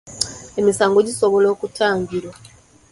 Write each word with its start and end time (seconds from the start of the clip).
Emisango 0.59 0.99
gisobola 1.07 1.47
okutangirwa. 1.55 2.33